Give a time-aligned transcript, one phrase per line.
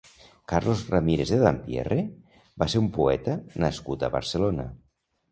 [0.51, 1.97] Carlos Ramírez de Dampierre
[2.63, 4.67] va ser un poeta nascut a Barcelona.